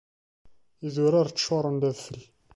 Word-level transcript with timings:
Idurar 0.87 1.27
ččuren 1.33 1.75
d 1.81 1.83
adfel. 1.89 2.21